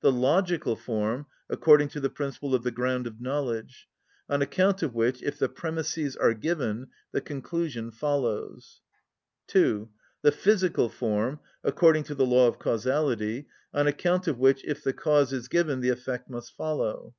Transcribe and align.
The 0.00 0.10
logical 0.10 0.74
form, 0.74 1.26
according 1.50 1.88
to 1.88 2.00
the 2.00 2.08
principle 2.08 2.54
of 2.54 2.62
the 2.62 2.70
ground 2.70 3.06
of 3.06 3.20
knowledge; 3.20 3.90
on 4.26 4.40
account 4.40 4.82
of 4.82 4.94
which, 4.94 5.22
if 5.22 5.38
the 5.38 5.50
premisses 5.50 6.16
are 6.16 6.32
given, 6.32 6.88
the 7.12 7.20
conclusion 7.20 7.90
follows. 7.90 8.80
(2.) 9.48 9.90
The 10.22 10.32
physical 10.32 10.88
form, 10.88 11.40
according 11.62 12.04
to 12.04 12.14
the 12.14 12.24
law 12.24 12.46
of 12.48 12.58
causality; 12.58 13.48
on 13.74 13.86
account 13.86 14.26
of 14.26 14.38
which, 14.38 14.64
if 14.64 14.82
the 14.82 14.94
cause 14.94 15.30
is 15.34 15.46
given, 15.46 15.80
the 15.82 15.90
effect 15.90 16.30
must 16.30 16.56
follow. 16.56 17.12